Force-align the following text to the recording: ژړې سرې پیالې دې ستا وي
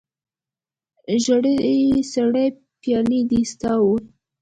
ژړې 1.23 1.57
سرې 2.11 2.45
پیالې 2.81 3.21
دې 3.29 3.41
ستا 3.51 3.73
وي 3.85 3.97